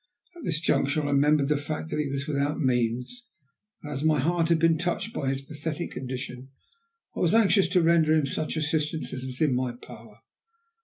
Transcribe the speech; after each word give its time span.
At 0.35 0.45
this 0.45 0.59
juncture 0.59 1.03
I 1.03 1.11
remembered 1.11 1.47
the 1.47 1.57
fact 1.57 1.91
that 1.91 1.99
he 1.99 2.09
was 2.09 2.25
without 2.27 2.59
means, 2.59 3.21
and 3.83 3.93
as 3.93 4.03
my 4.03 4.19
heart 4.19 4.49
had 4.49 4.57
been 4.57 4.79
touched 4.79 5.13
by 5.13 5.29
his 5.29 5.41
pathetic 5.43 5.91
condition, 5.91 6.49
I 7.15 7.19
was 7.19 7.35
anxious 7.35 7.67
to 7.69 7.83
render 7.83 8.11
him 8.11 8.25
such 8.25 8.57
assistance 8.57 9.13
as 9.13 9.27
was 9.27 9.41
in 9.41 9.53
my 9.53 9.73
power. 9.73 10.21